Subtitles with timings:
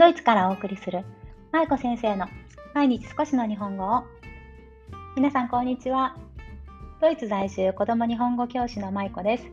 [0.00, 1.04] ドイツからお送りする
[1.52, 2.26] 舞子先生の
[2.72, 4.04] 毎日少しの日本語を。
[5.14, 6.16] 皆さんこんにちは。
[7.02, 9.44] ドイツ在住子供日本語教師の舞子です。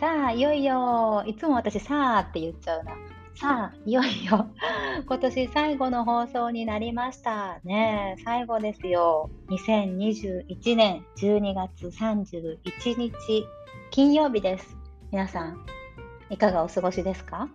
[0.00, 2.92] さあいよいよいつも私さあって言っちゃうな。
[3.34, 4.46] さあいよいよ
[5.06, 7.60] 今年最後の放送になりました。
[7.62, 9.28] ね最後ですよ。
[9.50, 12.56] 2021年12月31
[12.96, 13.44] 日
[13.90, 14.74] 金曜日です。
[15.12, 15.66] 皆さん
[16.30, 17.50] いかがお過ごしですか？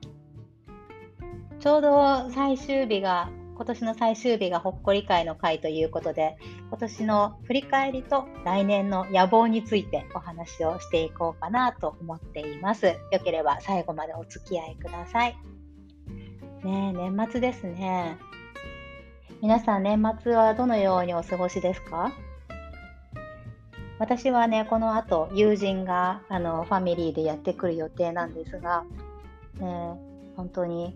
[1.66, 6.38] ちょうど最終日が今年の最終日がほっこり会の会ということで
[6.70, 12.86] 今年の振り返りと来年の野望についてお話をしていこうかなと思っています。
[12.86, 15.36] よければ最後までお付き合いください。
[16.64, 18.20] ね年末ですね。
[19.42, 22.12] 皆さん年末はどのようにお過ごしですか？
[23.98, 28.84] 私はね、この後友人があのファミリーでやってくる予定なんですが、
[29.58, 29.66] ね、
[30.36, 30.96] 本当に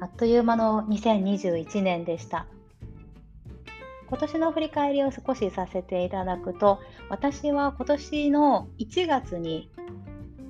[0.00, 2.46] あっという間の2021年でした。
[4.06, 9.70] 今年の振り返りを少しさせていただくと、私は今年の1月に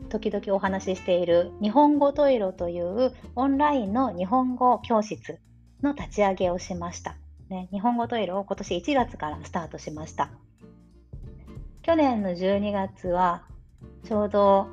[0.08, 5.38] 時々お話ししている日本語トイロというオンラインの日本語教室
[5.82, 7.16] の立ち上げをしました。
[7.48, 10.30] ね、日本語トイロを今年1月からスタートしました。
[11.82, 13.44] 去年の12月は
[14.04, 14.68] ちょうど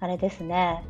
[0.00, 0.84] あれですね、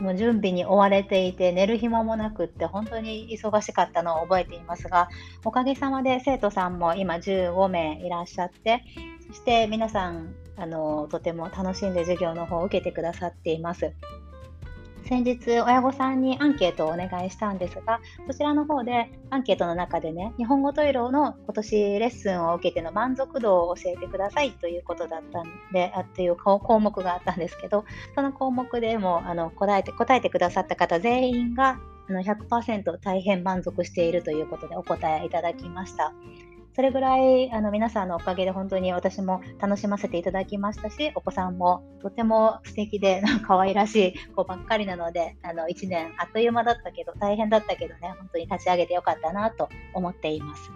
[0.00, 5.08] もう準備に追われていて寝る暇もなくって本当に忙しかったのを覚えていますが
[5.44, 8.82] おかげさまで生徒さんも今15名いらっしゃって
[9.28, 13.92] そして皆さんあのとても楽しんで授業の方を受けてくださっています。
[15.04, 27.84] 先日親御さんにアンケートをお願いしたんですがそちらの方でアンケートの中でね日本語トイロの今年レッスンを受けての満足度を教えてくださいということだったんであっていう項目があったんですけど
[28.14, 36.12] その項目でもあの答えて答えてくださった方全員があの100%大変満足しているということでお答えいただきました。
[36.74, 50.70] それぐらいあの皆さんのおかげで本当に私も楽しませていただきましたし、お子さんもとても素敵で 可愛らしい子ばっかりなので、あの1年あっという間だったけど、大変だったけどね、本当に立ち上げてよかったなと思っています。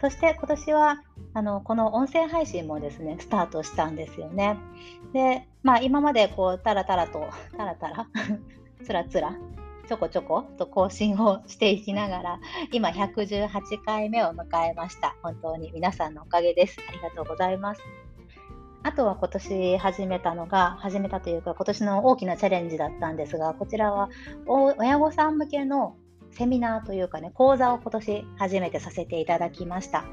[0.00, 1.02] そして今年は
[1.34, 4.56] あのこの音声配信もですね、スタートしたんですよね。
[5.12, 8.06] で、まあ今までこう、タラタラと、タラタラ
[8.84, 9.36] つらつら
[9.84, 12.40] ちょこちょこと更新をしていきながら、
[12.72, 13.50] 今118
[13.84, 15.16] 回目を迎えました。
[15.22, 16.78] 本当に皆さんのおかげです。
[16.88, 17.82] ありがとうございます。
[18.82, 24.10] あとは今年始めたのが、始めたというか今年の大きなチャレンジだったんですが、こちらは
[24.46, 25.96] 親御さん向けの
[26.32, 30.04] セミナーというかね、講座を今年初めてさせていただきました。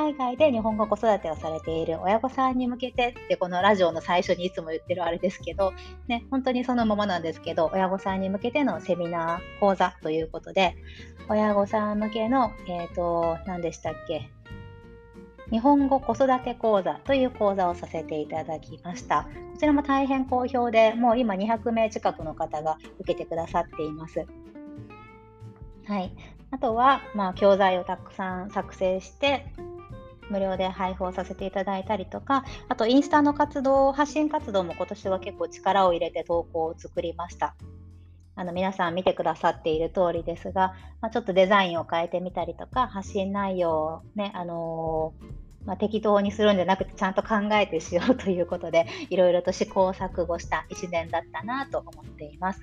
[0.00, 5.74] 海外で日本語子育てをされている親御さんに向けてってこのラジオの最初にいつも言ってるあれですけど、
[6.08, 10.74] ね、本当にそのままなんですけど親御さんに向けてのセミナー講座ということで
[11.28, 14.30] 親御さん向けの、えっ、ー、と何でしたっけ
[15.50, 19.28] 日本語子育て講座という講座をさせていただきました。
[19.52, 24.24] こちらも大変好評で、もう今200名近くの方が受けてくださっています。
[25.86, 26.14] はい。
[26.52, 29.52] あとは、まあ、教材をたくさん作成して、
[30.30, 37.54] 無料で配布をさせていただいたりとか、あとインスタの活動、発信活動も今年は結構力を入れて投稿を作りました。
[38.36, 52.62] あの皆さん見てくださっている通りですが、まあ、ちょっとデザインを変えてみたりとか、発信内容をね、あのー、まあ、適当にするんじゃなくてちゃんと考えてしようということでいろいろと試行錯誤した1年だったなと思っています。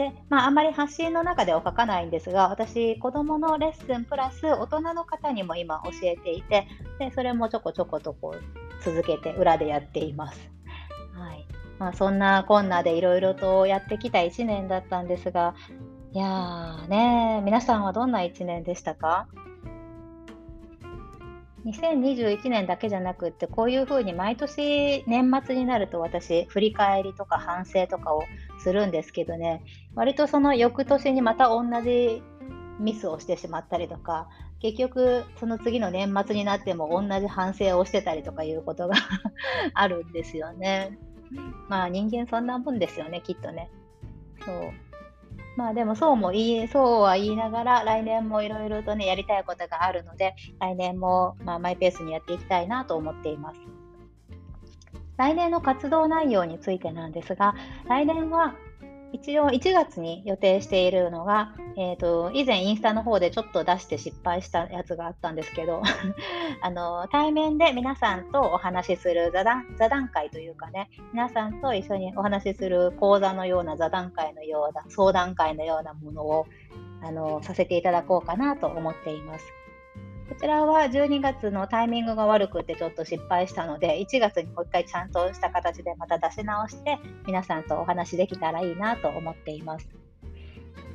[0.00, 6.66] で、まあ、あまり発信の中では書かないんですが、私、子どものレッスンプラス大人の方にも今教えていて、
[6.98, 10.50] でそれもちょこちょことこう続けて裏でやっています。
[11.12, 11.46] はい。
[11.78, 15.54] まあ、そんなこんなでいろいろとやってきた1年だったんですが、
[16.12, 19.28] いやーね、皆さんはどんな1年でしたか
[21.66, 28.22] ？2021年だけじゃなくってこういうふうに毎年年末になると私振り返りとか反省とかを
[28.60, 29.62] するんですけどね
[29.94, 32.22] 割とその翌年にまた同じ
[32.78, 34.28] ミスをしてしまったりとか
[34.60, 38.94] 結局その次の年末になっても同じ反省をしてたりとかいうことが
[39.74, 40.98] あるんですよね。
[41.68, 43.70] まあ人間そんなもんですよねきっとね。
[44.44, 44.56] そう
[45.56, 53.60] まあでもそうも言い、そうは言いながら、来年もいろいろとね、やりたいことがあるので、来年もまあマイペースにやっていきたいなと思っています。
[55.20, 57.54] 来年の活動内容についてなんですが、
[57.86, 58.54] 来年は
[59.12, 65.82] 一応1月に予定しているのが、えーと、以前インスタの方でちょっと出して失敗したやつがあったんですけど
[66.62, 76.46] あの対面で皆さんとお話しする座談座談会というかね皆さんと一緒にお話しする講座のような座談会のような相談会のようなものを
[77.02, 79.44] あのさせていただこうかなと思っています。
[80.40, 89.86] ちらは12月のタイミングが悪くてちょっと失敗したので、1月にもう一回ちゃんとした形でまた出し直して、皆さんとお話できたらいいなと思っています。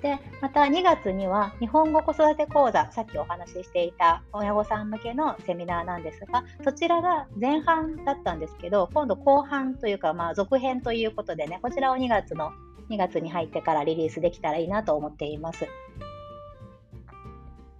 [0.01, 12.51] で、また2月には日本語子育て講座、さっきお話ししていた親御さん向けのセミナーなんですが、そちらが前半だったんですけど、今度後半というか、まあ続編ということでね、こちらを2月の
[12.89, 15.67] 2月に入ってからリリースできたらいいなと思っています。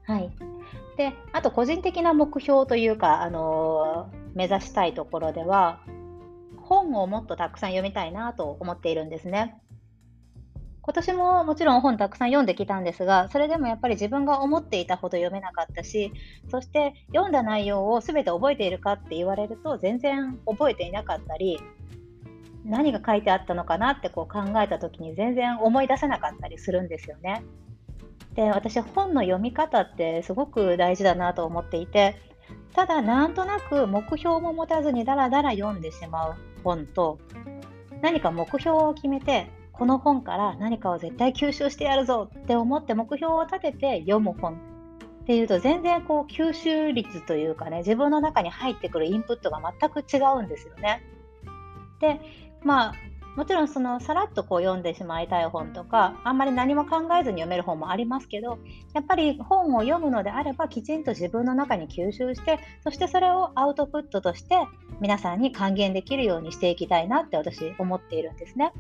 [0.04, 0.45] はい。
[0.98, 5.82] で、あと個人的な目標というか、あの目指したいところでは、
[6.58, 9.56] 本をもっとたくさん読みたいなと思っているんですね。
[10.82, 16.12] 今年ももちろん本たくさん読んできたんですが、それでもやっぱり自分が思っていたほど読めなかったし、
[16.52, 21.60] そして読んだ内容を全て覚えているかって言われると全然覚えていなかったり、
[22.66, 27.44] 何が書いてあったのかなってこう考えた時に全然思い出せなかったりするんですよね。
[28.36, 32.16] で私本の読み方ってすごく大事だなと思っていて
[32.74, 37.20] ただなんとなく目標も持たずにだらだら読んでしまう本と
[38.02, 51.02] 何か目標を決めてこの本から何かを絶対吸収してやるぞって思って目標を立てて読む本っていうと全然こう吸収率というかね自分の中に入ってくるインプットが全く違うんですよね。
[52.00, 52.20] で
[52.64, 52.94] まあ
[53.36, 58.60] もちろんそのさらっとこう読んでしまいたい本とかあんまり何も考えずに読める本もありますけど
[58.94, 64.56] やっぱり本を読むのであればきちんと自分の中に吸収してそしてそれをアウトプットとして
[65.02, 68.72] 皆さんに還元できるようにしていきたいなって私思っているんですね。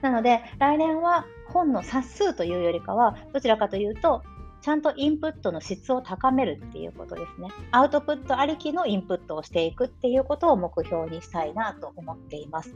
[0.00, 4.22] なので来年は本の冊数というよりかはどちらかというと
[4.60, 7.48] ちゃんとインプットの質を高めるっていうことですね。
[7.70, 12.74] アウトプットありきのインプットをしていくっていうことを目標にしたいなと思っています。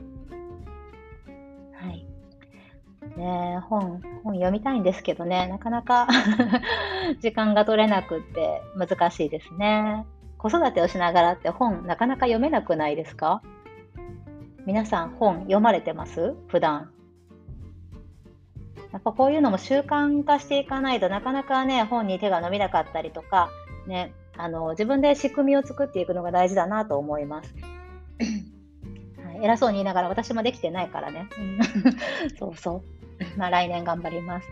[1.81, 2.05] はい。
[3.17, 6.07] ね本、本読みたいんですけどね、なかなか
[7.21, 10.05] 時間が取れなくって難しいですね。
[10.37, 13.43] 子育てをしながらって本なかなか読めなくないですか？
[14.67, 16.35] 皆さん本読まれてます？
[16.49, 16.91] 普段。
[18.93, 23.51] やっぱこういうのも習慣化していかないとなかなかね、本に手が伸びなかったりとか、
[23.87, 27.55] ね、あの自分で仕組みを作っていくのが大事だなと思います。
[29.43, 31.29] 偉そうに言いながら私もできてないからね。
[32.39, 33.39] そうそう。
[33.39, 34.49] まあ来年頑張ります。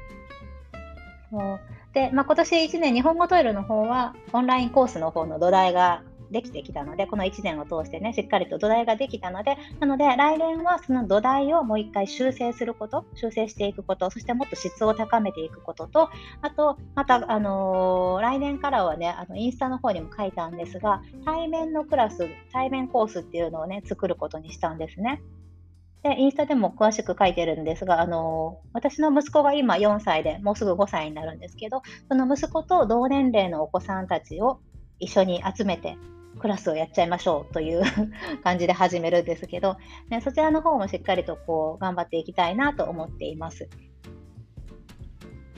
[1.30, 1.60] そう
[1.92, 16.10] で、まあ、今年1年日本語トイレの方はオンラインコースの方の土台ができてきたので、この1年を通してね、しっかりと土台ができたので、なので来年はその土台をもう一回修正すること、修正していくこと、そしてもっと質を高めていくことと、
[16.42, 25.22] あと、また、あのー、来年からはね、あのインスタの方にも書いたんですが、対面のクラス、対面コースっていうのをね、作ることにしたんですね。
[26.02, 34.60] で、インスタでも詳しく書いてるんですが、あの私の息子が今4歳で、もうすぐ5歳になるんですけど、その息子と同年齢のお子さんたちを
[34.98, 35.96] 一緒に集めて
[36.46, 37.82] クラスをやっちゃいましょうという
[38.44, 39.78] 感じで始めるんですけど、
[40.10, 43.68] ね、そちらの方もしっかりとこう頑張っていきたいなと思っています。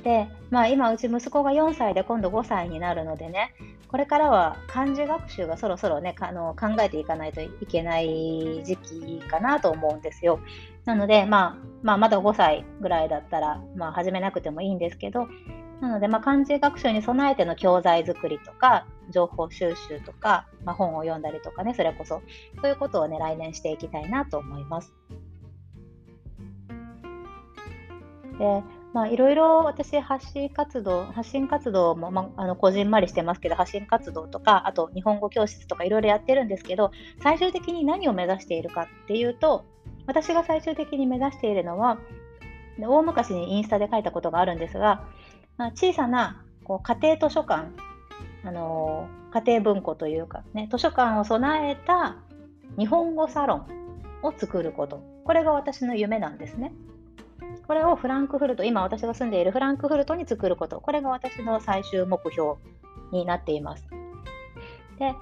[0.02, 3.52] で、まあ、今うち息子が4歳で今度5歳になるのでね
[3.88, 10.40] これからは漢字学習がそろそろねあの考えていかないといけない時期かなと思うんですよ。
[10.86, 15.28] なので、まあ、まあ、まだ5歳ぐらいだったら、まあ、始めなくてもいいんですけど
[15.80, 22.20] なので、まあ、漢字学習に備えての教材作りとか、情報収集とか、まあ、本を読んだりとかね、それこそ、
[22.60, 24.92] そういうことをね、来年していきたいなと思います。
[28.38, 36.90] で、まあ、いろいろ私、発信活動、発信活動も、まあ、あの、こじんまりしてますけど、発信活動とか、あと、日本語教室とかいろいろやってるんですけど、
[37.22, 39.64] 最終的に何を目指しているかっていうと、
[40.06, 41.98] 私が最終的に目指しているのは、
[42.80, 45.04] 大昔にインスタで書いたことがあるんですが、
[45.58, 47.66] まあ、小さなこう家庭図書館、
[48.44, 52.16] あのー、家庭文庫というか、ね、図書館を備えた
[52.78, 53.66] 日本語サロン
[54.22, 55.02] を作ること。
[55.24, 56.72] これが私の夢なんですね。
[57.66, 60.80] これをフランクフルト、今私が住んでいるフランクフルトに作ること。
[60.80, 62.54] これが私の最終目標
[63.12, 63.84] になっています。
[64.98, 65.14] で、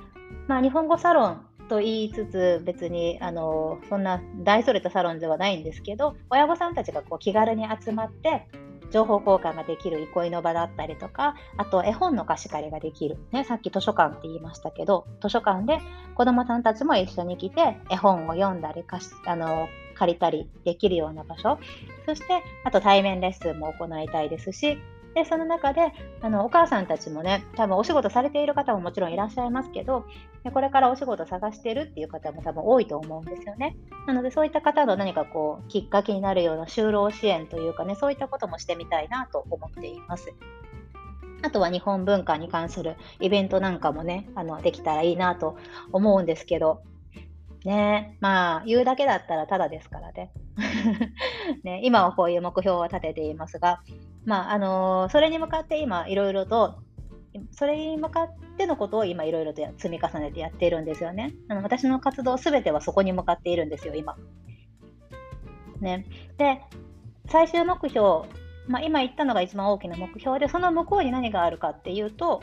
[0.47, 8.47] まあ、日本語サロンと言いつつ、別にあのそんな大それたサロンではないんですけど、親御さんたちがこう気軽に集まって、
[8.91, 13.19] 情報交換ができる憩いの場だったりとか、あと絵本の貸し借りができる。
[13.33, 15.81] ね、さっき図書館って言いましたけど、図書館で
[16.15, 21.59] 子どもさんたちも一緒に来て絵本を読んだり貸しあの借りたりできるような場所。
[22.05, 24.79] そして、あと対面レッスンも行いたいですし、
[25.17, 30.05] で、その中で、あの、お母さんたちもね、多分お仕事されている方ももちろんいらっしゃいますけど、
[30.53, 33.79] これからお仕事探してるっていう方も多分多いと思うんですよね。
[34.07, 40.35] なので、そういった方の何かこう、きっかけになるような就労支援というかね、そういったこともしてみたいなと思っています。
[41.43, 45.57] あとは日本文化に関するイベントなんかもね、あのできたらいいなと
[45.93, 46.83] 思うんですけど、
[47.67, 50.31] ねまあ、言うだけだったらただですからね。
[51.65, 53.83] ね今はこういう目標を立てていますが、
[54.25, 56.79] まああのー、それに向かって今いろいろと
[57.51, 61.33] それに向かってのことを今いろいろと積み重ねてやっているんですよね。
[61.49, 64.17] あの私の活動すべてはそこに向かっているんですよ、今。
[65.81, 66.07] ね、
[66.39, 66.63] で、
[67.29, 68.29] 最終目標、
[68.69, 72.43] まあ、今言ったのが一番大きな目標で、その向こうに何があるかっていうと、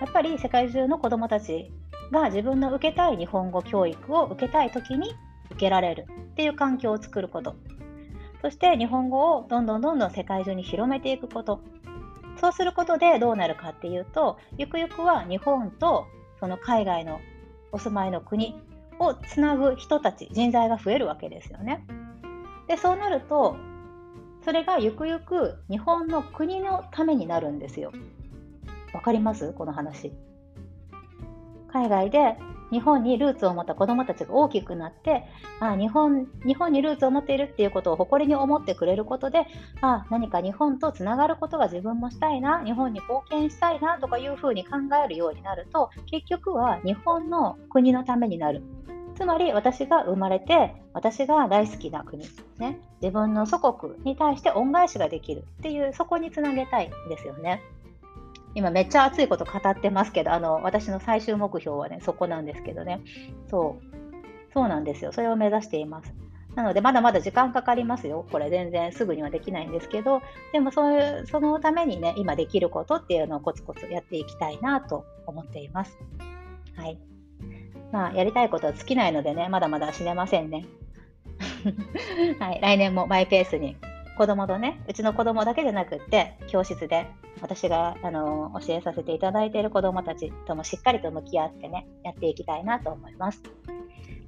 [0.00, 1.72] やっぱり世界中の子どもたち
[2.10, 5.14] が自分の受けたい日本語教育を受けたい時に
[5.50, 7.54] 受けられるっていう環境を作ること。
[8.42, 11.60] そして日本語をどんどんどんどん世界中に広めていくこと。
[12.36, 16.06] そうすることでどうなるかっていうと、ゆくゆくは日本と
[16.38, 17.20] その海外の
[17.70, 18.58] お住まいの国
[18.98, 21.84] をつなぐ人たち、人材が増えるわけですよね。
[22.66, 23.56] で、そうなると、
[24.42, 27.92] それがゆくゆく日本の国のためになるんですよ。
[28.94, 29.52] わかります？
[29.52, 30.12] この話。
[31.70, 32.36] 海外で
[32.70, 35.24] 日本にルーツを持った子どもたちが大きくなって
[35.60, 39.46] あ日本日本にルーツを持っているっていうことを誇りに思ってくれることで
[39.80, 48.62] あ何か日本とつながることが自分もしたいな日本に貢献したいなとかいうふうに考えるようになると結局は日本の国のためになる
[49.16, 52.26] つまり私が生まれて私が大好きな国、
[52.58, 57.60] ね、自分の祖国に対して恩返しができるっていうそこにつなげたいんですよね。
[58.54, 63.00] 今めっちゃ熱いこと語ってますけど、あの、私の最終目標はね、そこなんですけどね。
[63.48, 63.84] そう。
[64.52, 65.12] そうなんですよ。
[65.12, 66.12] それを目指しています。
[66.56, 68.26] なので、まだまだ時間かかりますよ。
[68.30, 70.20] これ全然すぐにはできないんですけど、
[70.52, 75.96] でもそういう、そのためにね、今できることっていうのをコツコツやっていきたいなと思っています。
[76.76, 76.98] はい。
[77.92, 80.66] まあ、やりたいことは尽きないのでね、まだまだ死ねませんね。
[82.40, 82.60] はい。
[82.60, 83.76] 来年もマイペースに
[84.20, 87.10] 子供とね、うちの子供だけじゃなくって、教室で
[87.40, 93.42] 私があの教えさせていただいている子供たちともしっかりと向き合ってね、やっていきたいなと思います。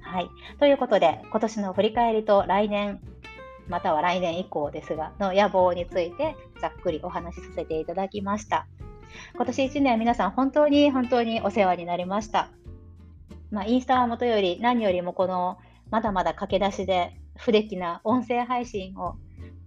[0.01, 0.29] はい。
[0.57, 3.01] ということで、今年の振り返りと来年、
[3.67, 8.65] または来年以降ですが、の野望についてざっくりお話しさせていただきました。
[9.35, 12.49] 今年1年皆さん本当に本当にお世話になりました。
[13.51, 15.59] まあ、インスタはもとより何よりもこの
[15.91, 19.17] まだまだ駆け出しで不出来な音声配信を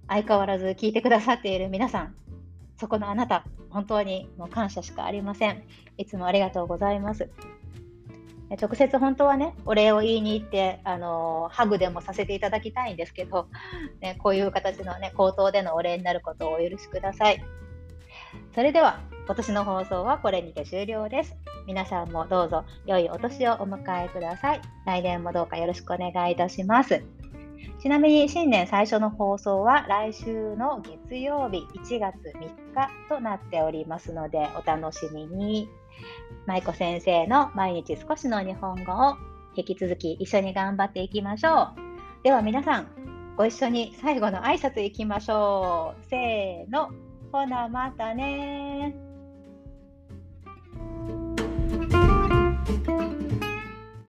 [0.09, 2.15] 相変わらず聞いてくださっている皆さん、
[2.79, 5.63] そこのあなた、本当にもう感謝しかありません。
[5.99, 7.29] いつもありがとうございます。
[8.61, 13.49] 直接本当はね、お礼を言いに行って、あのハグでもさせていただきたいんですけど、
[14.01, 17.43] ね、こういう形のね、口頭でのお礼になることをお許しください。
[18.55, 21.37] それでは、今年の放送はこれにて終了です。
[21.67, 24.61] 皆さんもどうぞ良いお年をお迎えください。
[24.87, 27.03] 来年もどうかよろしくお願いいたします。
[27.79, 35.69] ちなみに新年最初の放送は来週の月曜日1月3日となっておりますのでお楽しみに。
[36.47, 39.17] 舞子先生の毎日少しの日本語を
[39.57, 42.23] 引き続き一緒に頑張っていきましょう。
[42.23, 42.89] では皆さん、
[43.37, 46.05] ご一緒に最後の挨拶いきましょう。
[46.09, 46.91] せーの。
[47.33, 49.06] ほなまたね